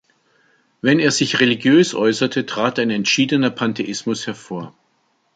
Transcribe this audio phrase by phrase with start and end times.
[0.81, 4.73] Wenn er sich religiös äußerte, trat ein entschiedener Pantheismus hervor.